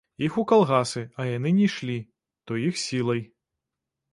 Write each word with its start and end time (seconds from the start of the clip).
Іх 0.27 0.37
у 0.43 0.43
калгасы, 0.51 1.03
а 1.19 1.25
яны 1.31 1.49
не 1.57 1.67
ішлі, 1.69 1.99
то 2.49 2.61
іх 2.71 2.83
сілай. 2.85 3.23